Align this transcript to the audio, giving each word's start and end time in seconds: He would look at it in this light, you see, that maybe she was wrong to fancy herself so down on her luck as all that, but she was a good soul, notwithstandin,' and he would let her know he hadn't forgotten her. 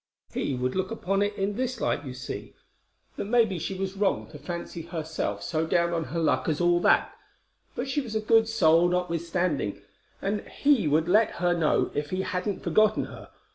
He 0.33 0.55
would 0.55 0.73
look 0.73 0.91
at 0.91 1.21
it 1.21 1.35
in 1.35 1.53
this 1.55 1.79
light, 1.79 2.03
you 2.05 2.15
see, 2.15 2.55
that 3.17 3.25
maybe 3.25 3.59
she 3.59 3.75
was 3.75 3.95
wrong 3.95 4.25
to 4.31 4.39
fancy 4.39 4.81
herself 4.81 5.43
so 5.43 5.67
down 5.67 5.93
on 5.93 6.05
her 6.05 6.17
luck 6.19 6.49
as 6.49 6.59
all 6.59 6.79
that, 6.79 7.15
but 7.75 7.87
she 7.87 8.01
was 8.01 8.15
a 8.15 8.19
good 8.19 8.47
soul, 8.47 8.89
notwithstandin,' 8.89 9.79
and 10.19 10.41
he 10.65 10.87
would 10.87 11.07
let 11.07 11.33
her 11.33 11.53
know 11.53 11.89
he 11.89 12.23
hadn't 12.23 12.63
forgotten 12.63 13.03
her. 13.05 13.29